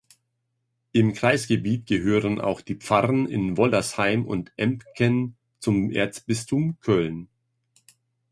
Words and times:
Im 0.93 1.13
Kreisgebiet 1.13 1.85
gehören 1.85 2.41
auch 2.41 2.61
die 2.61 2.73
Pfarren 2.73 3.27
in 3.27 3.55
Wollersheim 3.55 4.25
und 4.25 4.51
Embken 4.57 5.35
zum 5.59 5.91
Erzbistum 5.91 6.79
Köln. 6.79 7.29